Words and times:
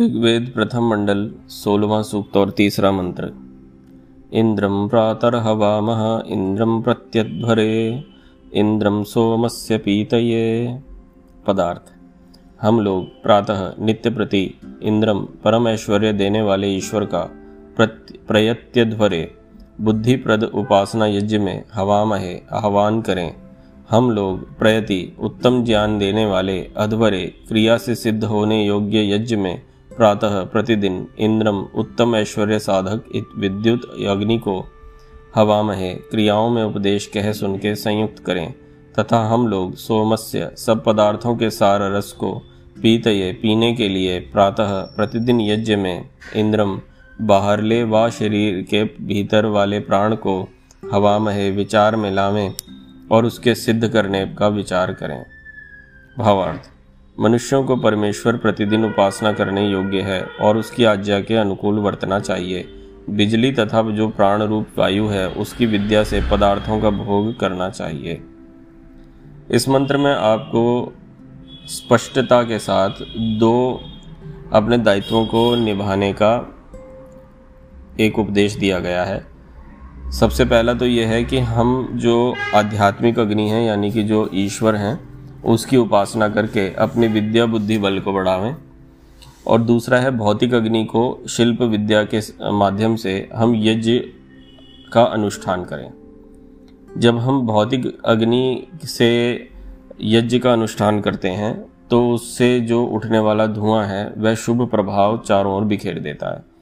ऋग्वेद 0.00 0.52
प्रथम 0.54 0.82
मंडल 0.82 1.32
सोलवा 1.48 2.02
सूक्त 2.02 2.36
और 2.36 2.50
तीसरा 2.50 2.92
मंत्र। 2.92 3.32
इंद्रम 4.32 4.88
प्रातर 4.88 5.30
प्रातर्हवामः 5.30 6.22
इंद्रम 6.26 6.82
प्रत्यध्वरे 6.82 8.04
इंद्रम 8.54 9.02
सोमस्य 9.02 9.78
पीतये। 9.78 10.78
पदार्थ। 11.46 11.82
हम 12.62 12.80
लोग 12.80 13.22
प्रातः 13.22 13.72
नित्य 13.80 14.10
प्रति 14.10 14.54
इंद्रम 14.82 15.18
परम 15.20 15.68
ऐश्वर्य 15.68 16.12
देने 16.12 16.42
वाले 16.42 16.68
ईश्वर 16.68 17.04
का 17.04 17.30
प्रयत्यध्वरे, 18.28 19.34
बुद्धिप्रद 19.80 20.44
उपासना 20.44 21.06
यज्ञ 21.06 21.38
में 21.38 21.64
हवामहे, 21.74 22.38
आह्वान 22.52 23.00
करें। 23.02 23.34
हम 23.90 24.10
लोग 24.10 24.58
प्रयति 24.58 25.16
उत्तम 25.20 25.64
ज्ञान 25.64 25.98
देने 25.98 26.26
वाले 26.26 26.70
अध्वरे, 26.76 27.34
क्रिया 27.48 27.76
से 27.76 27.94
सिद्ध 27.94 28.24
होने 28.24 28.66
योग्य 28.66 29.14
यज्ञ 29.14 29.36
में 29.36 29.62
प्रातः 29.96 30.44
प्रतिदिन 30.44 31.08
इंद्रम 31.18 31.58
उत्तम 31.74 32.16
ऐश्वर्य 32.16 32.58
साधक 32.58 33.30
विद्युत 33.38 33.84
अग्नि 34.06 34.38
को 34.38 34.64
हवामहे 35.34 35.94
क्रियाओं 35.94 36.50
में 36.50 36.64
उपदेश 36.64 37.06
कह 37.06 37.32
सुन 37.32 37.56
के 37.58 37.74
संयुक्त 37.74 38.18
करें। 38.18 38.54
तथा 38.98 39.28
हम 39.28 39.48
लोग 39.48 39.74
सोमस्य 39.76 40.50
सब 40.58 40.84
पदार्थों 40.84 41.36
के 41.36 41.50
सार 41.50 41.82
रस 41.92 42.12
को 42.12 42.42
पीतये, 42.82 43.32
पीने 43.32 43.74
के 43.74 43.88
लिए 43.88 44.20
प्रातः 44.20 44.80
प्रतिदिन 44.80 45.40
यज्ञ 45.40 45.76
में 45.76 46.08
इंद्रम 46.36 46.80
बाहरले 47.20 47.84
व 47.84 48.10
शरीर 48.10 48.62
के 48.62 48.84
भीतर 48.84 49.46
वाले 49.46 49.80
प्राण 49.80 50.14
को 50.14 50.48
हवामहे 50.92 51.50
विचार 51.50 51.96
में 51.96 52.10
लावें 52.10 52.54
और 53.12 53.24
उसके 53.24 53.54
सिद्ध 53.54 53.88
करने 53.88 54.26
का 54.26 54.48
विचार 54.48 54.92
करें। 54.92 55.24
भावार्थ। 56.18 56.75
मनुष्यों 57.20 57.64
को 57.64 57.76
परमेश्वर 57.76 58.36
प्रतिदिन 58.36 58.84
उपासना 58.84 59.32
करने 59.32 59.68
योग्य 59.68 60.00
है 60.00 60.22
और 60.22 60.56
उसकी 60.56 60.84
आज्ञा 60.84 61.20
के 61.20 61.34
अनुकूल 61.34 61.78
वर्तना 61.78 62.20
चाहिए। 62.20 62.68
बिजली 63.10 63.52
तथा 63.52 63.90
जो 63.90 64.08
प्राण 64.08 64.42
रूप 64.42 64.66
वायु 64.78 65.06
है, 65.06 65.28
उसकी 65.28 65.66
विद्या 65.66 66.04
से 66.04 66.22
पदार्थों 66.30 66.80
का 66.80 66.90
भोग 66.90 67.40
करना 67.40 67.70
चाहिए। 67.70 68.22
इस 69.50 69.68
मंत्र 69.68 69.96
में 69.96 70.14
आपको 70.14 70.92
स्पष्टता 71.66 72.42
के 72.42 72.58
साथ 72.58 72.90
दो 73.18 73.80
अपने 74.52 74.78
दायित्वों 74.78 75.26
को 75.26 75.56
निभाने 75.56 76.12
का 76.12 76.56
एक 78.00 78.18
उपदेश 78.18 78.54
दिया 78.54 78.78
गया 78.78 79.04
है। 79.04 79.26
सबसे 80.10 80.44
पहला 80.44 80.74
तो 80.74 80.86
यह 80.86 81.08
है 81.08 81.24
कि 81.24 81.38
हम 81.38 81.88
जो 81.92 82.34
आध्यात्मिक 82.54 83.18
अग्नि 83.18 83.48
हैं, 83.48 83.66
यानी 83.66 83.90
कि 83.90 84.02
जो 84.02 84.30
ईश्वर 84.34 84.76
हैं 84.76 85.15
उसकी 85.46 85.76
उपासना 85.76 86.28
करके 86.28 86.68
अपनी 86.74 87.08
विद्या 87.08 87.46
बुद्धि 87.46 87.78
बल 87.78 87.98
को 88.00 88.12
बढ़ावें। 88.12 88.54
और 89.46 89.62
दूसरा 89.62 89.98
है, 89.98 90.10
भौतिक 90.10 90.54
अग्नि 90.54 90.84
को 90.84 91.22
शिल्प 91.28 91.62
विद्या 91.62 92.02
के 92.04 92.20
माध्यम 92.52 92.96
से 92.96 93.28
हम 93.34 93.54
यज्ञ 93.56 93.98
का 94.92 95.02
अनुष्ठान 95.02 95.64
करें। 95.64 95.92
जब 96.98 97.18
हम 97.18 97.40
भौतिक 97.46 97.86
अग्नि 98.04 98.66
से 98.84 99.08
यज्ञ 100.00 100.38
का 100.38 100.52
अनुष्ठान 100.52 101.00
करते 101.00 101.28
हैं 101.30 101.54
तो 101.90 102.08
उससे 102.10 102.48
जो 102.60 102.84
उठने 102.86 103.18
वाला 103.18 103.46
धुआँ 103.46 103.84
है, 103.86 104.12
वह 104.18 104.34
शुभ 104.34 104.66
प्रभाव 104.70 105.18
चारों 105.18 105.54
ओर 105.54 105.64
बिखेर 105.64 105.98
देता 105.98 106.34
है। 106.34 106.55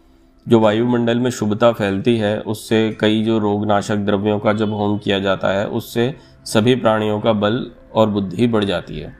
जो 0.46 0.58
वायुमंडल 0.60 1.18
में 1.18 1.30
शुभता 1.30 1.72
फैलती 1.72 2.16
है, 2.16 2.40
उससे 2.40 2.96
कई 3.00 3.22
जो 3.22 3.38
रोगनाशक 3.38 3.96
द्रव्यों 3.96 4.38
का 4.38 4.52
जब 4.52 4.72
होम 4.72 4.98
किया 4.98 5.18
जाता 5.18 5.48
है, 5.48 5.66
उससे 5.68 6.14
सभी 6.44 6.74
प्राणियों 6.74 7.20
का 7.20 7.32
बल 7.32 7.70
और 7.94 8.10
बुद्धि 8.10 8.46
बढ़ 8.46 8.64
जाती 8.64 8.98
है। 8.98 9.16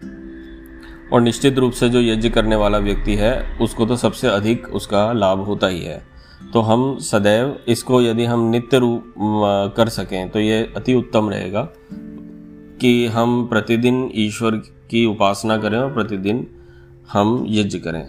और 1.13 1.21
निश्चित 1.21 1.59
रूप 1.59 1.73
से 1.73 1.89
जो 1.89 2.01
यज्ञ 2.01 2.31
करने 2.31 2.57
वाला 2.57 2.79
व्यक्ति 2.79 3.15
है, 3.15 3.59
उसको 3.59 3.87
तो 3.87 3.97
सबसे 3.97 4.29
अधिक 4.29 4.69
उसका 4.69 5.13
लाभ 5.13 5.39
होता 5.39 5.67
ही 5.67 5.81
है। 5.81 6.03
तो 6.53 6.61
हम 6.61 6.97
सदैव 6.99 7.57
इसको 7.69 8.03
यदि 8.03 8.25
हम 8.25 8.41
नित्य 8.41 8.79
रूप 8.79 9.15
कर 9.77 9.89
सकें 9.89 10.29
तो 10.31 10.41
ये 10.41 10.73
अति 10.77 10.95
उत्तम 10.95 11.31
रहेगा 11.31 11.63
कि 12.81 13.07
हम 13.07 13.47
प्रतिदिन 13.47 14.11
ईश्वर 14.15 14.57
की 14.91 15.05
उपासना 15.07 15.57
करें 15.59 15.79
और 15.79 15.93
प्रतिदिन 15.93 16.47
हम 17.13 17.45
यज्ञ 17.49 17.79
करें। 17.79 18.07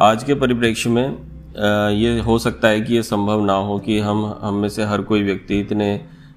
आज 0.00 0.24
के 0.24 0.34
परिप्रेक्ष्य 0.34 0.90
में 0.90 1.27
ये 1.58 2.18
हो 2.20 2.38
सकता 2.38 2.68
है 2.68 2.80
कि 2.80 2.94
ये 2.94 3.02
संभव 3.02 3.44
ना 3.44 3.52
हो 3.52 3.78
कि 3.78 3.98
हम 3.98 4.24
हम 4.42 4.54
में 4.54 4.68
से 4.68 4.84
हर 4.84 5.02
कोई 5.02 5.22
व्यक्ति 5.22 5.58
इतने 5.60 5.88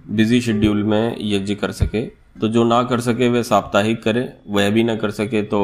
बिज़ी 0.09 0.41
शेड्यूल 0.41 0.83
में 0.83 1.15
यज्ञ 1.21 1.55
कर 1.55 1.71
सके। 1.71 2.01
तो 2.41 2.47
जो 2.47 2.63
ना 2.63 2.81
कर 2.83 2.99
सके, 2.99 3.29
वह 3.29 3.41
साप्ताहिक 3.43 4.01
करे, 4.03 4.27
वह 4.47 4.69
भी 4.69 4.83
ना 4.83 4.95
कर 4.95 5.11
सके 5.11 5.41
तो 5.43 5.59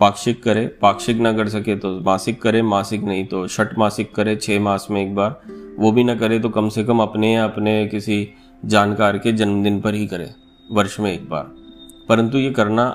पाक्षिक 0.00 0.42
करे, 0.42 0.66
पाक्षिक 0.82 1.16
ना 1.16 1.32
कर 1.32 1.48
सके 1.48 1.76
तो 1.76 1.98
मासिक 2.00 2.40
करे, 2.42 2.62
मासिक 2.62 3.02
नहीं 3.02 3.24
तो 3.26 3.46
छठ 3.48 3.78
मासिक 3.78 4.14
करे 4.14 4.36
छः 4.36 4.60
मास 4.60 4.86
में 4.90 5.00
एक 5.02 5.14
बार, 5.14 5.40
वो 5.78 5.92
भी 5.92 6.04
ना 6.04 6.14
करे 6.14 6.38
तो 6.38 6.48
कम 6.48 6.68
से 6.68 6.84
कम 6.84 7.00
अपने 7.00 7.32
या 7.34 7.44
अपने 7.44 7.86
किसी 7.86 8.26
जानकार 8.64 9.18
के 9.18 9.32
जन्मदिन 9.32 9.80
पर 9.80 9.94
ही 9.94 10.06
करे, 10.06 10.30
वर्ष 10.70 10.98
में 11.00 11.12
एक 11.12 11.28
बार। 11.28 11.54
परंतु 12.08 12.38
ये 12.38 12.50
करना 12.50 12.86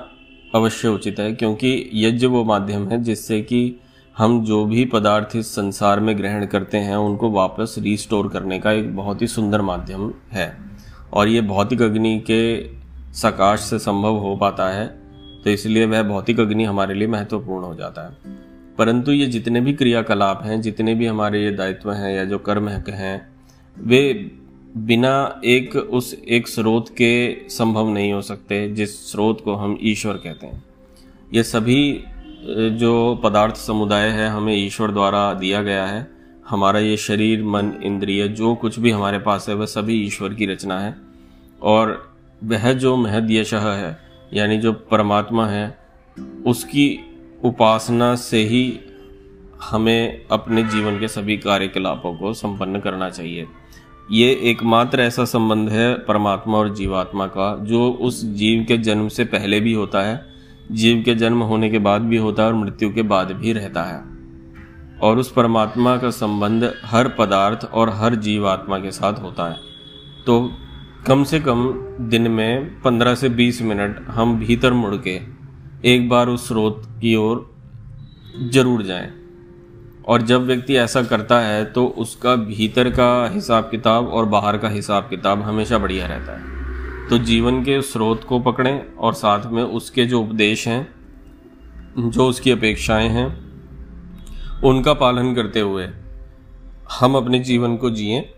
अवश्य 0.54 0.88
उचित 0.88 1.18
है, 1.20 1.32
क्योंकि 1.32 1.90
यज्ञ 1.94 2.26
वो 2.26 2.44
माध्यम 2.44 2.88
है 2.88 3.02
जिससे 3.02 3.40
कि 3.42 3.80
हम 4.18 4.44
जो 4.44 4.64
भी 4.64 4.84
पदार्थ 4.84 5.36
इस 5.36 5.54
संसार 5.54 6.00
में 6.00 6.18
ग्रहण 6.18 6.46
करते 6.46 6.78
हैं, 6.78 6.96
उनको 6.96 7.30
वापस 7.30 7.74
रिस्टोर 7.78 8.28
करने 8.28 8.58
का 8.58 8.72
एक 8.72 8.96
बहुत 8.96 9.22
ही 9.22 9.26
सुंदर 9.26 9.62
माध्यम 9.62 10.12
है। 10.32 10.56
और 11.12 11.28
ये 11.28 11.40
भौतिक 11.40 11.82
अग्नि 11.82 12.24
के 12.30 12.40
सकाश 13.12 13.60
से 13.60 13.78
संभव 13.78 14.16
हो 14.16 14.36
पाता 14.36 14.68
है 14.68 14.86
तो 15.44 15.50
इसलिए 15.50 15.86
वह 15.86 16.02
भौतिक 16.02 16.40
अग्नि 16.40 16.64
हमारे 16.64 16.94
लिए 16.94 17.08
महत्वपूर्ण 17.08 17.64
हो 17.64 17.74
जाता 17.74 18.02
है। 18.02 18.16
परंतु 18.78 19.12
ये 19.12 19.26
जितने 19.26 19.60
भी 19.60 19.72
क्रियाकलाप 19.72 20.42
हैं, 20.44 20.60
जितने 20.60 20.94
भी 20.94 21.06
हमारे 21.06 21.44
ये 21.44 21.50
दायित्व 21.50 21.92
हैं 21.92 22.16
या 22.16 22.24
जो 22.24 22.38
कर्म 22.38 22.68
हैं 22.68 23.28
वे 23.78 24.30
बिना 24.76 25.40
एक, 25.44 25.76
उस 25.76 26.14
एक 26.28 26.48
स्रोत 26.48 26.88
के 26.88 27.36
संभव 27.48 27.88
नहीं 27.88 28.12
हो 28.12 28.22
सकते, 28.22 28.68
जिस 28.68 29.12
स्रोत 29.12 29.40
को 29.44 29.54
हम 29.54 29.78
ईश्वर 29.82 30.14
कहते 30.14 30.46
हैं। 30.46 30.64
ये 31.34 31.42
सभी 31.42 32.04
जो 32.70 33.20
पदार्थ 33.24 33.56
समुदाय 33.56 34.08
है, 34.08 34.28
हमें 34.28 34.66
ईश्वर 34.66 34.90
द्वारा 34.90 35.34
दिया 35.34 35.62
गया 35.62 35.86
है। 35.86 36.10
हमारा 36.48 36.78
ये 36.78 36.96
शरीर, 36.96 37.44
मन, 37.44 37.72
इंद्रिय, 37.82 38.28
जो 38.28 38.54
कुछ 38.54 38.78
भी 38.78 38.90
हमारे 38.90 39.18
पास 39.18 39.48
है, 39.48 39.54
वह 39.54 39.66
सभी 39.66 40.06
ईश्वर 40.06 40.34
की 40.34 40.46
रचना 40.46 40.80
है। 40.80 40.96
और 41.62 42.16
वह 42.44 42.72
जो 42.72 42.96
महदयशः 42.96 43.72
है, 43.72 43.98
यानी 44.34 44.58
जो 44.58 44.72
परमात्मा 44.72 45.46
है, 45.46 45.78
उसकी 46.46 47.00
उपासना 47.44 48.14
से 48.14 48.38
ही 48.38 48.80
हमें 49.70 50.26
अपने 50.30 50.62
जीवन 50.62 50.98
के 50.98 51.08
सभी 51.08 51.36
कार्यकलापों 51.36 52.16
को 52.16 52.32
संपन्न 52.32 52.80
करना 52.80 53.10
चाहिए। 53.10 53.46
ये 54.10 54.40
एकमात्र 54.42 55.00
ऐसा 55.00 55.24
संबंध 55.24 55.68
है, 55.68 55.94
परमात्मा 55.94 56.58
और 56.58 56.74
जीवात्मा 56.74 57.26
का, 57.26 57.58
जो 57.64 57.90
उस 57.90 58.24
जीव 58.24 58.64
के 58.68 58.76
जन्म 58.76 59.08
से 59.08 59.24
पहले 59.24 59.60
भी 59.60 59.72
होता 59.72 60.02
है। 60.02 60.35
जीव 60.72 61.02
के 61.04 61.14
जन्म 61.14 61.42
होने 61.42 61.70
के 61.70 61.78
बाद 61.78 62.02
भी 62.02 62.16
होता 62.16 62.42
है 62.42 62.48
और 62.48 62.54
मृत्यु 62.54 62.92
के 62.94 63.02
बाद 63.04 63.32
भी 63.32 63.52
रहता 63.52 63.82
है। 63.82 64.02
और 65.02 65.18
उस 65.18 65.30
परमात्मा 65.32 65.96
का 65.96 66.10
संबंध 66.10 66.70
हर 66.84 67.08
पदार्थ 67.08 67.64
और 67.64 67.90
हर 67.90 68.14
जीवात्मा 68.14 68.78
के 68.78 68.90
साथ 68.90 69.22
होता 69.22 69.48
है। 69.48 69.58
तो 70.26 70.40
कम 71.06 71.24
से 71.24 71.40
कम 71.40 71.68
दिन 72.00 72.30
में 72.30 72.80
पंद्रह 72.82 73.14
से 73.14 73.28
बीस 73.28 73.62
मिनट 73.62 74.04
हम 74.08 74.38
भीतर 74.38 74.72
मुड़ 74.72 74.94
के 74.96 75.20
एक 75.84 76.08
बार 76.08 76.28
उस 76.28 76.48
स्रोत 76.48 76.82
की 77.00 77.14
ओर 77.16 77.46
ज़रूर 78.52 78.82
जाएँ। 78.82 79.12
और 80.08 80.22
जब 80.22 80.46
व्यक्ति 80.46 80.76
ऐसा 80.76 81.02
करता 81.02 81.40
है 81.40 81.64
तो 81.64 81.86
उसका 81.98 82.34
भीतर 82.36 82.90
का 82.90 83.28
हिसाब 83.28 83.68
किताब 83.70 84.08
और 84.08 84.24
बाहर 84.26 84.58
का 84.58 84.68
हिसाब 84.68 85.08
किताब 85.10 85.42
हमेशा 85.42 85.78
बढ़िया 85.78 86.06
रहता 86.06 86.32
है। 86.32 86.65
तो 87.10 87.18
जीवन 87.18 87.62
के 87.62 87.82
स्रोत 87.82 88.24
को 88.24 88.40
पकड़ें 88.40 88.94
और 88.94 89.14
साथ 89.14 89.46
में 89.46 89.62
उसके 89.62 90.06
जो 90.06 90.22
उपदेश 90.22 90.68
हैं, 90.68 90.94
जो 92.10 92.26
उसकी 92.26 92.50
अपेक्षाएँ 92.50 93.08
हैं, 93.08 93.46
उनका 94.64 94.94
पालन 94.94 95.34
करते 95.34 95.60
हुए 95.60 95.88
हम 97.00 97.16
अपने 97.16 97.38
जीवन 97.38 97.76
को 97.76 97.90
जिए 97.90 98.34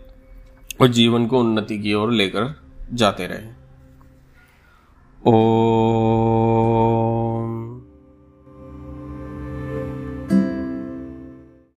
और 0.81 0.87
जीवन 0.87 1.27
को 1.27 1.39
उन्नति 1.39 1.79
की 1.79 1.93
ओर 1.93 2.11
लेकर 2.11 2.61
जाते 2.93 3.27
रहें। 3.27 3.55
ओ 5.27 5.33